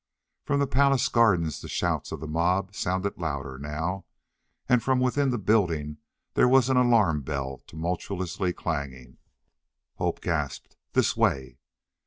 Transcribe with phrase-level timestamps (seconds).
[0.41, 4.05] From the palace gardens the shouts of the mob sounded louder now.
[4.67, 5.97] And from within the building
[6.33, 9.19] there was an alarm bell tumultuously clanging.
[9.97, 11.59] Hope gasped, "This way."